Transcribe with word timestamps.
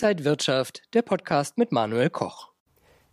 Inside 0.00 0.24
Wirtschaft, 0.24 0.82
der 0.94 1.02
Podcast 1.02 1.58
mit 1.58 1.72
Manuel 1.72 2.08
Koch. 2.08 2.50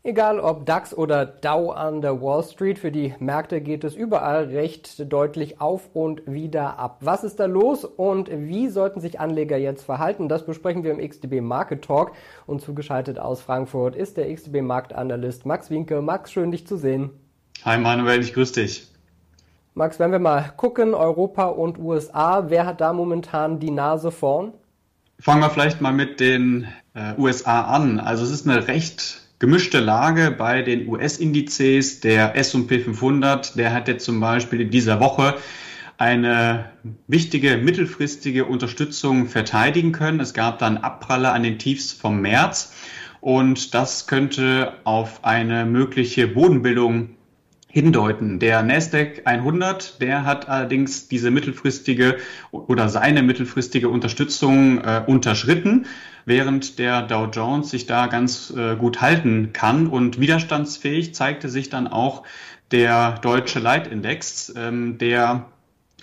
Egal 0.03 0.39
ob 0.39 0.67
DAX 0.67 0.95
oder 0.95 1.25
Dow 1.25 1.71
an 1.71 2.01
der 2.01 2.21
Wall 2.21 2.43
Street, 2.43 2.77
für 2.77 2.91
die 2.91 3.15
Märkte 3.17 3.59
geht 3.59 3.83
es 3.83 3.95
überall 3.95 4.43
recht 4.43 5.11
deutlich 5.11 5.59
auf 5.59 5.89
und 5.95 6.21
wieder 6.31 6.77
ab. 6.77 6.99
Was 6.99 7.23
ist 7.23 7.39
da 7.39 7.45
los 7.45 7.85
und 7.85 8.29
wie 8.29 8.69
sollten 8.69 8.99
sich 8.99 9.19
Anleger 9.19 9.57
jetzt 9.57 9.81
verhalten? 9.81 10.29
Das 10.29 10.45
besprechen 10.45 10.83
wir 10.83 10.91
im 10.91 10.99
XTB 10.99 11.41
Market 11.41 11.83
Talk 11.83 12.11
und 12.45 12.61
zugeschaltet 12.61 13.17
aus 13.17 13.41
Frankfurt 13.41 13.95
ist 13.95 14.17
der 14.17 14.31
XTB 14.31 14.61
Marktanalyst 14.61 15.47
Max 15.47 15.71
Winke. 15.71 16.03
Max, 16.03 16.31
schön 16.31 16.51
dich 16.51 16.67
zu 16.67 16.77
sehen. 16.77 17.09
Hi 17.63 17.79
Manuel, 17.79 18.21
ich 18.21 18.31
grüße 18.31 18.61
dich. 18.61 18.87
Max, 19.73 19.97
wenn 19.97 20.11
wir 20.11 20.19
mal 20.19 20.53
gucken, 20.55 20.93
Europa 20.93 21.47
und 21.47 21.79
USA, 21.79 22.51
wer 22.51 22.67
hat 22.67 22.79
da 22.79 22.93
momentan 22.93 23.59
die 23.59 23.71
Nase 23.71 24.11
vorn? 24.11 24.53
Fangen 25.19 25.41
wir 25.41 25.49
vielleicht 25.49 25.81
mal 25.81 25.93
mit 25.93 26.19
den 26.19 26.67
äh, 26.93 27.13
USA 27.17 27.61
an. 27.61 27.99
Also 27.99 28.23
es 28.23 28.31
ist 28.31 28.47
eine 28.47 28.67
recht 28.67 29.21
gemischte 29.39 29.79
Lage 29.79 30.31
bei 30.31 30.61
den 30.61 30.87
US-Indizes. 30.87 32.01
Der 32.01 32.35
S&P 32.35 32.79
500, 32.79 33.57
der 33.57 33.73
hat 33.73 33.87
jetzt 33.87 34.05
zum 34.05 34.19
Beispiel 34.19 34.61
in 34.61 34.69
dieser 34.69 34.99
Woche 34.99 35.35
eine 35.97 36.71
wichtige 37.07 37.57
mittelfristige 37.57 38.45
Unterstützung 38.45 39.27
verteidigen 39.27 39.91
können. 39.91 40.19
Es 40.19 40.33
gab 40.33 40.59
dann 40.59 40.77
Abpralle 40.77 41.31
an 41.31 41.43
den 41.43 41.59
Tiefs 41.59 41.93
vom 41.93 42.21
März 42.21 42.73
und 43.21 43.73
das 43.73 44.07
könnte 44.07 44.73
auf 44.83 45.23
eine 45.23 45.65
mögliche 45.65 46.27
Bodenbildung 46.27 47.15
hindeuten. 47.75 48.39
Der 48.39 48.63
Nasdaq 48.63 49.23
100, 49.25 50.01
der 50.01 50.23
hat 50.23 50.47
allerdings 50.47 51.09
diese 51.09 51.29
mittelfristige 51.29 52.15
oder 52.51 52.87
seine 52.87 53.21
mittelfristige 53.21 53.89
Unterstützung 53.89 54.77
äh, 54.77 55.03
unterschritten, 55.05 55.85
während 56.23 56.79
der 56.79 57.01
Dow 57.01 57.25
Jones 57.25 57.71
sich 57.71 57.85
da 57.85 58.07
ganz 58.07 58.53
äh, 58.55 58.77
gut 58.77 59.01
halten 59.01 59.49
kann 59.51 59.87
und 59.87 60.21
widerstandsfähig 60.21 61.13
zeigte 61.15 61.49
sich 61.49 61.69
dann 61.69 61.89
auch 61.89 62.23
der 62.71 63.19
deutsche 63.21 63.59
Leitindex, 63.59 64.53
ähm, 64.55 64.97
der 64.97 65.47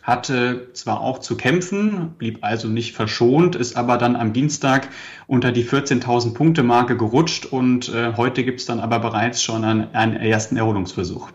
hatte 0.03 0.69
zwar 0.75 1.01
auch 1.01 1.20
zu 1.20 1.39
kämpfen, 1.39 2.17
blieb 2.19 2.41
also 2.42 2.69
nicht 2.69 2.95
verschont, 2.95 3.57
ist 3.57 3.79
aber 3.79 3.97
dann 3.97 4.14
am 4.17 4.34
Dienstag 4.34 4.91
unter 5.27 5.53
die 5.53 5.64
14.000 5.64 6.34
Punkte 6.34 6.62
Marke 6.64 6.98
gerutscht 6.98 7.47
und 7.47 7.89
äh, 7.89 8.12
heute 8.19 8.45
gibt 8.45 8.61
es 8.61 8.67
dann 8.67 8.81
aber 8.81 8.98
bereits 8.98 9.42
schon 9.42 9.64
einen, 9.64 9.95
einen 9.95 10.17
ersten 10.17 10.59
Erholungsversuch. 10.59 11.31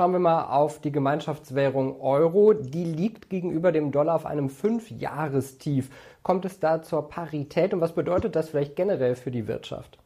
Schauen 0.00 0.12
wir 0.12 0.18
mal 0.18 0.44
auf 0.44 0.80
die 0.80 0.92
Gemeinschaftswährung 0.92 2.00
Euro. 2.00 2.54
Die 2.54 2.84
liegt 2.84 3.28
gegenüber 3.28 3.70
dem 3.70 3.92
Dollar 3.92 4.14
auf 4.14 4.24
einem 4.24 4.48
Fünfjahrestief. 4.48 5.90
Kommt 6.22 6.46
es 6.46 6.58
da 6.58 6.80
zur 6.80 7.10
Parität 7.10 7.74
und 7.74 7.82
was 7.82 7.94
bedeutet 7.94 8.34
das 8.34 8.48
vielleicht 8.48 8.76
generell 8.76 9.14
für 9.14 9.30
die 9.30 9.46
Wirtschaft? 9.46 9.98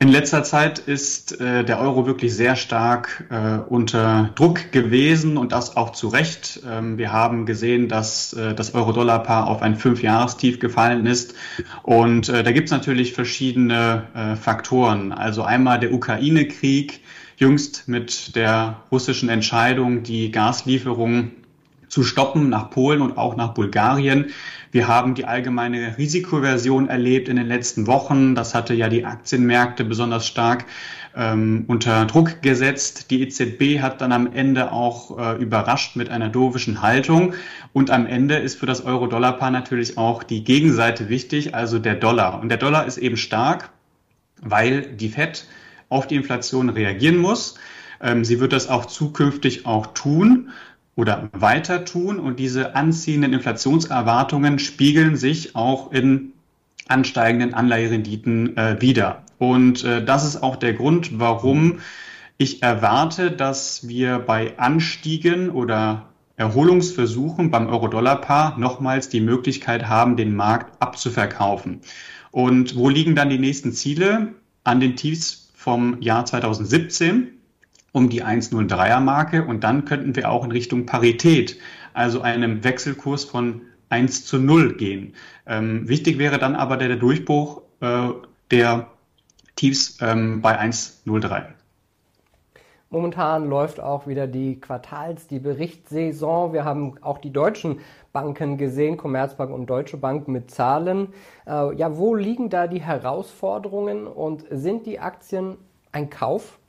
In 0.00 0.08
letzter 0.08 0.42
Zeit 0.42 0.80
ist 0.80 1.40
äh, 1.40 1.62
der 1.62 1.78
Euro 1.78 2.06
wirklich 2.06 2.34
sehr 2.34 2.56
stark 2.56 3.26
äh, 3.30 3.58
unter 3.68 4.30
Druck 4.34 4.72
gewesen 4.72 5.36
und 5.36 5.52
das 5.52 5.76
auch 5.76 5.90
zu 5.90 6.08
Recht. 6.08 6.60
Ähm, 6.68 6.98
wir 6.98 7.12
haben 7.12 7.46
gesehen, 7.46 7.86
dass 7.86 8.32
äh, 8.32 8.54
das 8.54 8.74
Euro-Dollar-Paar 8.74 9.46
auf 9.46 9.62
ein 9.62 9.76
Fünfjahrestief 9.76 10.58
gefallen 10.58 11.06
ist. 11.06 11.34
Und 11.84 12.28
äh, 12.28 12.42
da 12.42 12.50
gibt 12.50 12.66
es 12.66 12.72
natürlich 12.72 13.12
verschiedene 13.12 14.08
äh, 14.14 14.34
Faktoren. 14.34 15.12
Also 15.12 15.44
einmal 15.44 15.78
der 15.78 15.92
Ukraine-Krieg, 15.92 17.02
jüngst 17.40 17.88
mit 17.88 18.36
der 18.36 18.82
russischen 18.92 19.28
Entscheidung, 19.28 20.02
die 20.02 20.30
Gaslieferungen 20.30 21.32
zu 21.88 22.04
stoppen 22.04 22.48
nach 22.48 22.70
Polen 22.70 23.00
und 23.00 23.18
auch 23.18 23.34
nach 23.34 23.54
Bulgarien. 23.54 24.26
Wir 24.70 24.86
haben 24.86 25.14
die 25.14 25.24
allgemeine 25.24 25.98
Risikoversion 25.98 26.88
erlebt 26.88 27.28
in 27.28 27.36
den 27.36 27.48
letzten 27.48 27.88
Wochen. 27.88 28.36
Das 28.36 28.54
hatte 28.54 28.74
ja 28.74 28.88
die 28.88 29.04
Aktienmärkte 29.04 29.84
besonders 29.84 30.26
stark 30.26 30.66
ähm, 31.16 31.64
unter 31.66 32.04
Druck 32.06 32.42
gesetzt. 32.42 33.10
Die 33.10 33.22
EZB 33.22 33.80
hat 33.80 34.00
dann 34.00 34.12
am 34.12 34.32
Ende 34.32 34.70
auch 34.70 35.18
äh, 35.18 35.42
überrascht 35.42 35.96
mit 35.96 36.10
einer 36.10 36.28
dovischen 36.28 36.82
Haltung. 36.82 37.34
Und 37.72 37.90
am 37.90 38.06
Ende 38.06 38.36
ist 38.36 38.60
für 38.60 38.66
das 38.66 38.84
Euro-Dollar-Paar 38.84 39.50
natürlich 39.50 39.98
auch 39.98 40.22
die 40.22 40.44
Gegenseite 40.44 41.08
wichtig, 41.08 41.54
also 41.54 41.80
der 41.80 41.96
Dollar. 41.96 42.40
Und 42.40 42.50
der 42.50 42.58
Dollar 42.58 42.86
ist 42.86 42.98
eben 42.98 43.16
stark, 43.16 43.70
weil 44.40 44.82
die 44.82 45.08
FED 45.08 45.46
auf 45.90 46.06
die 46.06 46.16
Inflation 46.16 46.70
reagieren 46.70 47.18
muss. 47.18 47.56
Ähm, 48.00 48.24
sie 48.24 48.40
wird 48.40 48.54
das 48.54 48.68
auch 48.68 48.86
zukünftig 48.86 49.66
auch 49.66 49.88
tun 49.88 50.48
oder 50.96 51.28
weiter 51.32 51.84
tun. 51.84 52.18
Und 52.18 52.38
diese 52.38 52.74
anziehenden 52.74 53.34
Inflationserwartungen 53.34 54.58
spiegeln 54.58 55.16
sich 55.16 55.54
auch 55.54 55.92
in 55.92 56.32
ansteigenden 56.88 57.54
Anleiherenditen 57.54 58.56
äh, 58.56 58.80
wieder. 58.80 59.22
Und 59.38 59.84
äh, 59.84 60.04
das 60.04 60.24
ist 60.24 60.42
auch 60.42 60.56
der 60.56 60.72
Grund, 60.72 61.18
warum 61.18 61.80
ich 62.36 62.62
erwarte, 62.62 63.30
dass 63.30 63.86
wir 63.86 64.18
bei 64.18 64.58
Anstiegen 64.58 65.50
oder 65.50 66.06
Erholungsversuchen 66.36 67.50
beim 67.50 67.68
Euro-Dollar-Paar 67.68 68.58
nochmals 68.58 69.10
die 69.10 69.20
Möglichkeit 69.20 69.88
haben, 69.88 70.16
den 70.16 70.34
Markt 70.34 70.80
abzuverkaufen. 70.80 71.82
Und 72.30 72.76
wo 72.76 72.88
liegen 72.88 73.14
dann 73.14 73.28
die 73.28 73.38
nächsten 73.38 73.72
Ziele? 73.72 74.34
An 74.64 74.80
den 74.80 74.96
Tiefs 74.96 75.39
vom 75.60 76.00
Jahr 76.00 76.24
2017 76.24 77.32
um 77.92 78.08
die 78.08 78.24
1,03er 78.24 79.00
Marke 79.00 79.44
und 79.44 79.62
dann 79.62 79.84
könnten 79.84 80.16
wir 80.16 80.30
auch 80.30 80.42
in 80.42 80.52
Richtung 80.52 80.86
Parität, 80.86 81.58
also 81.92 82.22
einem 82.22 82.64
Wechselkurs 82.64 83.24
von 83.24 83.60
1 83.90 84.24
zu 84.24 84.38
0 84.38 84.78
gehen. 84.78 85.12
Ähm, 85.46 85.86
wichtig 85.86 86.16
wäre 86.16 86.38
dann 86.38 86.56
aber 86.56 86.78
der, 86.78 86.88
der 86.88 86.96
Durchbruch 86.96 87.60
äh, 87.80 88.08
der 88.50 88.86
Tiefs 89.54 89.98
ähm, 90.00 90.40
bei 90.40 90.58
1,03. 90.58 91.48
Momentan 92.92 93.48
läuft 93.48 93.78
auch 93.78 94.08
wieder 94.08 94.26
die 94.26 94.58
Quartals-, 94.60 95.28
die 95.28 95.38
Berichtssaison. 95.38 96.52
Wir 96.52 96.64
haben 96.64 96.96
auch 97.02 97.18
die 97.18 97.32
deutschen 97.32 97.78
Banken 98.12 98.58
gesehen, 98.58 98.96
Commerzbank 98.96 99.52
und 99.52 99.66
Deutsche 99.66 99.96
Bank 99.96 100.26
mit 100.26 100.50
Zahlen. 100.50 101.14
Äh, 101.46 101.74
ja, 101.76 101.96
wo 101.96 102.16
liegen 102.16 102.50
da 102.50 102.66
die 102.66 102.82
Herausforderungen 102.82 104.08
und 104.08 104.44
sind 104.50 104.86
die 104.86 104.98
Aktien 104.98 105.56
ein 105.92 106.10
Kauf? 106.10 106.59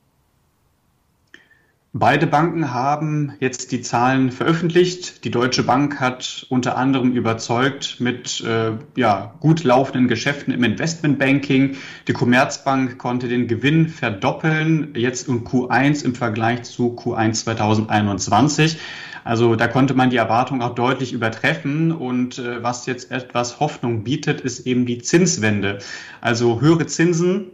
Beide 1.94 2.26
Banken 2.26 2.72
haben 2.72 3.34
jetzt 3.38 3.70
die 3.70 3.82
Zahlen 3.82 4.32
veröffentlicht. 4.32 5.24
Die 5.24 5.30
Deutsche 5.30 5.62
Bank 5.62 6.00
hat 6.00 6.46
unter 6.48 6.78
anderem 6.78 7.12
überzeugt 7.12 7.96
mit 8.00 8.40
äh, 8.40 8.72
ja, 8.96 9.34
gut 9.40 9.62
laufenden 9.62 10.08
Geschäften 10.08 10.54
im 10.54 10.64
Investmentbanking. 10.64 11.76
Die 12.08 12.14
Commerzbank 12.14 12.96
konnte 12.96 13.28
den 13.28 13.46
Gewinn 13.46 13.88
verdoppeln, 13.88 14.94
jetzt 14.96 15.28
um 15.28 15.46
Q1 15.46 16.02
im 16.02 16.14
Vergleich 16.14 16.62
zu 16.62 16.96
Q1 16.96 17.44
2021. 17.44 18.78
Also 19.22 19.54
da 19.54 19.68
konnte 19.68 19.92
man 19.92 20.08
die 20.08 20.16
Erwartung 20.16 20.62
auch 20.62 20.74
deutlich 20.74 21.12
übertreffen. 21.12 21.92
Und 21.92 22.38
äh, 22.38 22.62
was 22.62 22.86
jetzt 22.86 23.10
etwas 23.10 23.60
Hoffnung 23.60 24.02
bietet, 24.02 24.40
ist 24.40 24.66
eben 24.66 24.86
die 24.86 25.02
Zinswende. 25.02 25.80
Also 26.22 26.62
höhere 26.62 26.86
Zinsen 26.86 27.50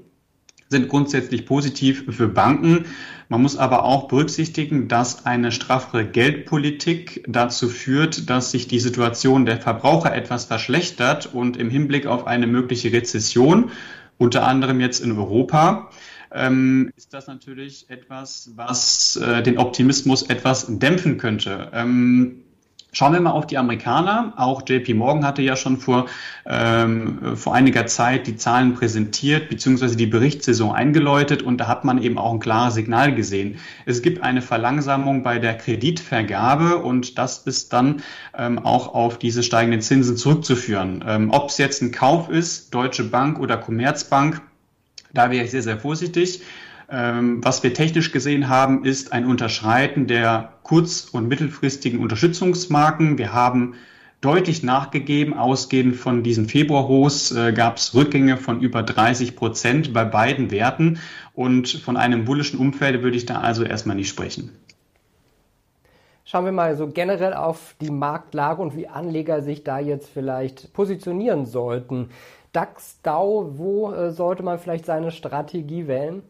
sind 0.69 0.89
grundsätzlich 0.89 1.47
positiv 1.47 2.05
für 2.11 2.29
Banken. 2.29 2.85
Man 3.29 3.43
muss 3.43 3.57
aber 3.57 3.85
auch 3.85 4.09
berücksichtigen, 4.09 4.89
dass 4.89 5.27
eine 5.27 5.53
straffere 5.53 6.05
Geldpolitik 6.05 7.25
dazu 7.27 7.69
führt, 7.69 8.29
dass 8.31 8.51
sich 8.51 8.69
die 8.69 8.81
Situation 8.81 9.47
der 9.47 9.61
Verbraucher 9.61 10.15
etwas 10.15 10.45
verschlechtert 10.47 11.33
und 11.33 11.57
im 11.57 11.71
Hinblick 11.71 12.07
auf 12.07 12.27
eine 12.27 12.47
mögliche 12.47 12.93
Rezession, 12.93 13.71
unter 14.19 14.47
anderem 14.47 14.81
jetzt 14.81 15.01
in 15.01 15.13
Europa, 15.13 15.91
ähm, 16.33 16.93
ist 16.97 17.15
das 17.15 17.27
natürlich 17.27 17.89
etwas, 17.89 18.51
was 18.55 19.17
äh, 19.17 19.43
den 19.43 19.59
Optimismus 19.59 20.23
etwas 20.23 20.67
dämpfen 20.69 21.17
könnte. 21.17 21.71
Ähm, 21.73 22.45
Schauen 22.91 23.13
wir 23.13 23.21
mal 23.21 23.33
auf 23.33 23.47
die 23.47 23.59
Amerikaner. 23.59 24.33
Auch 24.37 24.63
JP 24.67 24.95
Morgan 24.95 25.25
hatte 25.27 25.43
ja 25.43 25.57
schon 25.57 25.77
vor, 25.77 26.07
ähm, 26.47 27.37
vor 27.37 27.55
einiger 27.55 27.87
Zeit 27.87 28.27
die 28.27 28.37
Zahlen 28.37 28.75
präsentiert, 28.75 29.51
beziehungsweise 29.51 29.95
die 29.95 30.07
Berichtssaison 30.07 30.75
eingeläutet 30.75 31.43
und 31.43 31.59
da 31.59 31.69
hat 31.69 31.85
man 31.85 32.03
eben 32.03 32.17
auch 32.17 32.33
ein 32.33 32.41
klares 32.41 32.75
Signal 32.75 33.15
gesehen. 33.15 33.59
Es 33.85 34.01
gibt 34.01 34.23
eine 34.23 34.41
Verlangsamung 34.41 35.23
bei 35.23 35.39
der 35.39 35.55
Kreditvergabe 35.59 36.79
und 36.79 37.19
das 37.19 37.39
ist 37.47 37.75
dann 37.75 38.03
ähm, 38.37 38.59
auch 38.59 38.95
auf 38.95 39.19
diese 39.19 39.43
steigenden 39.43 39.83
Zinsen 39.83 40.17
zurückzuführen. 40.17 41.05
Ähm, 41.07 41.31
Ob 41.31 41.51
es 41.51 41.59
jetzt 41.59 41.83
ein 41.83 41.93
Kauf 41.93 42.31
ist, 42.31 42.75
Deutsche 42.75 43.05
Bank 43.05 43.39
oder 43.39 43.59
Commerzbank, 43.59 44.41
da 45.13 45.31
wäre 45.31 45.45
ich 45.45 45.51
sehr, 45.51 45.63
sehr 45.63 45.79
vorsichtig. 45.79 46.41
Ähm, 46.91 47.45
was 47.45 47.63
wir 47.63 47.75
technisch 47.75 48.13
gesehen 48.13 48.49
haben, 48.49 48.85
ist 48.85 49.13
ein 49.13 49.27
Unterschreiten 49.27 50.07
der 50.07 50.55
kurz- 50.63 51.05
und 51.05 51.29
mittelfristigen 51.29 52.01
Unterstützungsmarken. 52.01 53.19
Wir 53.19 53.35
haben 53.35 53.75
deutlich 54.21 54.63
nachgegeben. 54.63 55.35
Ausgehend 55.35 55.97
von 55.97 56.23
diesen 56.23 56.49
Februarhochs 56.49 57.33
äh, 57.33 57.53
gab 57.53 57.77
es 57.77 57.95
Rückgänge 57.95 58.39
von 58.39 58.61
über 58.61 58.83
30 58.83 59.37
Prozent 59.37 59.93
bei 59.93 60.05
beiden 60.05 60.51
Werten. 60.51 60.99
Und 61.35 61.69
von 61.69 61.97
einem 61.97 62.25
bullischen 62.25 62.59
Umfeld 62.59 63.03
würde 63.03 63.17
ich 63.17 63.27
da 63.27 63.41
also 63.41 63.65
erstmal 63.65 63.97
nicht 63.97 64.09
sprechen. 64.09 64.51
Schauen 66.25 66.45
wir 66.45 66.53
mal 66.53 66.77
so 66.77 66.89
generell 66.89 67.33
auf 67.35 67.75
die 67.81 67.91
Marktlage 67.91 68.61
und 68.61 68.77
wie 68.77 68.89
Anleger 68.89 69.43
sich 69.43 69.65
da 69.65 69.79
jetzt 69.79 70.09
vielleicht 70.09 70.73
positionieren 70.73 71.47
sollten. 71.47 72.11
DAX, 72.53 73.01
DAO, 73.03 73.53
wo 73.59 73.93
äh, 73.93 74.11
sollte 74.11 74.43
man 74.43 74.59
vielleicht 74.59 74.87
seine 74.87 75.11
Strategie 75.11 75.87
wählen? 75.87 76.23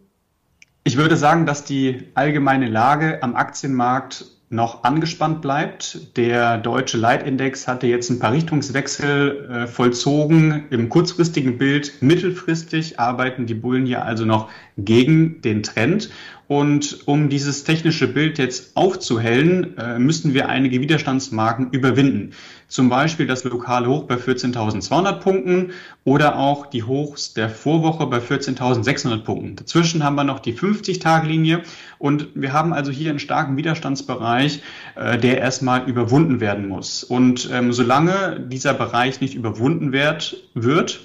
Ich 0.85 0.97
würde 0.97 1.17
sagen, 1.17 1.45
dass 1.45 1.65
die 1.65 2.09
allgemeine 2.15 2.69
Lage 2.69 3.23
am 3.23 3.37
Aktienmarkt 3.37 4.25
noch 4.51 4.85
angespannt 4.85 5.43
bleibt. 5.43 6.17
Der 6.17 6.57
deutsche 6.57 6.97
Leitindex 6.97 7.69
hatte 7.69 7.87
jetzt 7.87 8.09
ein 8.11 8.19
paar 8.19 8.33
Richtungswechsel 8.33 9.49
äh, 9.51 9.67
vollzogen 9.67 10.65
im 10.71 10.89
kurzfristigen 10.89 11.59
Bild. 11.59 12.01
Mittelfristig 12.01 12.99
arbeiten 12.99 13.47
die 13.47 13.55
Bullen 13.55 13.85
hier 13.85 14.05
also 14.05 14.25
noch 14.25 14.49
gegen 14.79 15.43
den 15.43 15.63
Trend. 15.63 16.11
Und 16.47 17.07
um 17.07 17.29
dieses 17.29 17.65
technische 17.65 18.09
Bild 18.09 18.39
jetzt 18.39 18.75
aufzuhellen, 18.75 19.77
äh, 19.77 19.99
müssen 19.99 20.33
wir 20.33 20.49
einige 20.49 20.81
Widerstandsmarken 20.81 21.71
überwinden. 21.73 22.33
Zum 22.69 22.91
Beispiel 22.91 23.27
das 23.27 23.45
lokale 23.45 23.89
Hoch 23.89 24.05
bei 24.05 24.17
14.200 24.17 25.21
Punkten 25.21 25.73
oder 26.05 26.37
auch 26.37 26.67
die 26.67 26.83
Hochs 26.83 27.33
der 27.33 27.49
Vorwoche 27.49 28.07
bei 28.07 28.19
14.600 28.19 29.25
Punkten. 29.25 29.57
Dazwischen 29.57 30.05
haben 30.05 30.17
wir 30.17 30.25
noch 30.25 30.39
die 30.39 30.53
50-Tage-Linie 30.53 31.63
und 31.97 32.29
wir 32.35 32.53
haben 32.53 32.75
also 32.75 32.91
hier 32.93 33.09
einen 33.09 33.21
starken 33.21 33.57
Widerstandsbereich, 33.57 34.63
äh, 34.97 35.17
der 35.17 35.39
erstmal 35.39 35.89
überwunden 35.89 36.41
werden 36.41 36.69
muss. 36.69 37.05
Und 37.05 37.49
ähm, 37.51 37.73
solange 37.73 38.39
dieser 38.39 38.75
Bereich 38.75 39.23
nicht 39.23 39.35
überwunden 39.35 39.93
wird, 39.93 40.37
wird 40.53 41.01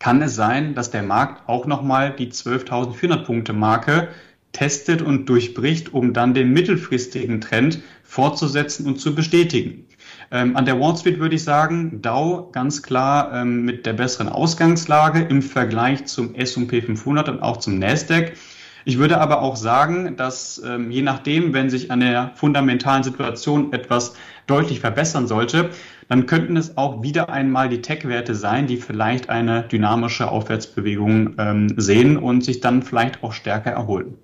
kann 0.00 0.20
es 0.20 0.34
sein, 0.34 0.74
dass 0.74 0.90
der 0.90 1.04
Markt 1.04 1.48
auch 1.48 1.64
nochmal 1.64 2.12
die 2.12 2.32
12.400 2.32 3.18
Punkte 3.18 3.52
Marke 3.52 4.08
testet 4.50 5.00
und 5.00 5.26
durchbricht, 5.26 5.94
um 5.94 6.12
dann 6.12 6.34
den 6.34 6.52
mittelfristigen 6.52 7.40
Trend 7.40 7.80
fortzusetzen 8.02 8.86
und 8.86 9.00
zu 9.00 9.14
bestätigen. 9.14 9.86
Ähm, 10.32 10.56
an 10.56 10.64
der 10.64 10.80
Wall 10.80 10.96
Street 10.96 11.20
würde 11.20 11.34
ich 11.34 11.44
sagen, 11.44 12.00
Dow 12.00 12.48
ganz 12.52 12.82
klar 12.82 13.34
ähm, 13.34 13.66
mit 13.66 13.84
der 13.84 13.92
besseren 13.92 14.30
Ausgangslage 14.30 15.20
im 15.20 15.42
Vergleich 15.42 16.06
zum 16.06 16.34
S&P 16.34 16.80
500 16.80 17.28
und 17.28 17.42
auch 17.42 17.58
zum 17.58 17.78
Nasdaq. 17.78 18.32
Ich 18.86 18.98
würde 18.98 19.20
aber 19.20 19.42
auch 19.42 19.56
sagen, 19.56 20.16
dass 20.16 20.60
ähm, 20.64 20.90
je 20.90 21.02
nachdem, 21.02 21.52
wenn 21.52 21.68
sich 21.68 21.90
an 21.90 22.00
der 22.00 22.32
fundamentalen 22.34 23.02
Situation 23.02 23.74
etwas 23.74 24.14
deutlich 24.46 24.80
verbessern 24.80 25.26
sollte, 25.26 25.68
dann 26.08 26.24
könnten 26.24 26.56
es 26.56 26.78
auch 26.78 27.02
wieder 27.02 27.28
einmal 27.28 27.68
die 27.68 27.82
Tech-Werte 27.82 28.34
sein, 28.34 28.66
die 28.66 28.78
vielleicht 28.78 29.28
eine 29.28 29.64
dynamische 29.64 30.30
Aufwärtsbewegung 30.30 31.34
ähm, 31.36 31.74
sehen 31.76 32.16
und 32.16 32.42
sich 32.42 32.60
dann 32.60 32.82
vielleicht 32.82 33.22
auch 33.22 33.34
stärker 33.34 33.70
erholen 33.70 34.16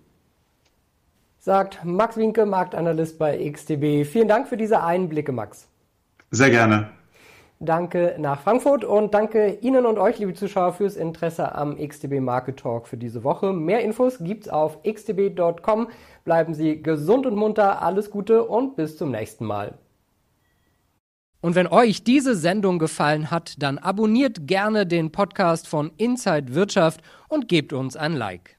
sagt 1.40 1.82
Max 1.82 2.18
Winke, 2.18 2.44
Marktanalyst 2.44 3.18
bei 3.18 3.50
XTB. 3.50 4.04
Vielen 4.04 4.28
Dank 4.28 4.48
für 4.48 4.58
diese 4.58 4.82
Einblicke, 4.82 5.32
Max. 5.32 5.66
Sehr 6.30 6.50
gerne. 6.50 6.90
Danke 7.60 8.14
nach 8.18 8.40
Frankfurt 8.40 8.84
und 8.84 9.14
danke 9.14 9.58
Ihnen 9.62 9.84
und 9.84 9.98
euch, 9.98 10.20
liebe 10.20 10.32
Zuschauer, 10.32 10.74
fürs 10.74 10.94
Interesse 10.94 11.56
am 11.56 11.76
XTB 11.76 12.20
Market 12.20 12.58
Talk 12.60 12.86
für 12.86 12.96
diese 12.96 13.24
Woche. 13.24 13.52
Mehr 13.52 13.82
Infos 13.82 14.18
gibt's 14.20 14.48
auf 14.48 14.78
xtb.com. 14.84 15.88
Bleiben 16.24 16.54
Sie 16.54 16.80
gesund 16.80 17.26
und 17.26 17.34
munter, 17.34 17.82
alles 17.82 18.12
Gute 18.12 18.44
und 18.44 18.76
bis 18.76 18.96
zum 18.96 19.10
nächsten 19.10 19.44
Mal. 19.44 19.76
Und 21.40 21.56
wenn 21.56 21.66
euch 21.66 22.04
diese 22.04 22.36
Sendung 22.36 22.78
gefallen 22.78 23.30
hat, 23.30 23.60
dann 23.60 23.78
abonniert 23.78 24.46
gerne 24.46 24.86
den 24.86 25.10
Podcast 25.10 25.66
von 25.66 25.90
Inside 25.96 26.54
Wirtschaft 26.54 27.00
und 27.28 27.48
gebt 27.48 27.72
uns 27.72 27.96
ein 27.96 28.12
Like. 28.12 28.57